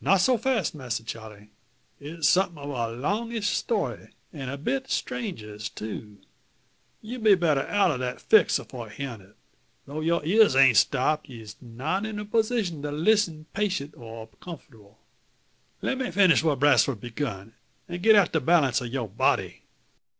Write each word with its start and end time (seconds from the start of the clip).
"Not 0.00 0.18
so 0.20 0.38
fass, 0.38 0.72
Masser 0.74 1.02
Charle. 1.02 1.48
It's 1.98 2.28
something 2.28 2.56
o' 2.56 2.70
a 2.70 2.86
longish 2.94 3.48
story, 3.48 4.10
an' 4.32 4.48
a 4.48 4.56
bit 4.56 4.84
strangeish 4.88 5.70
too. 5.74 6.18
You'll 7.02 7.22
be 7.22 7.34
better 7.34 7.62
out 7.66 7.90
o' 7.90 7.98
that 7.98 8.20
fix 8.20 8.60
afore 8.60 8.88
hearin' 8.90 9.22
it. 9.22 9.36
Though 9.84 10.02
your 10.02 10.24
ears 10.24 10.54
aint 10.54 10.76
stopped, 10.76 11.28
yez 11.28 11.56
not 11.60 12.06
in 12.06 12.20
a 12.20 12.24
position 12.24 12.80
to 12.82 12.92
lissen 12.92 13.46
patient 13.54 13.96
or 13.96 14.28
comfortable. 14.40 15.00
First 15.80 15.82
let 15.82 15.98
me 15.98 16.12
finish 16.12 16.44
what 16.44 16.60
Brasfort's 16.60 17.00
begun, 17.00 17.54
and 17.88 18.00
get 18.04 18.14
out 18.14 18.32
the 18.32 18.40
balance 18.40 18.80
o' 18.80 18.84
your 18.84 19.08
body." 19.08 19.64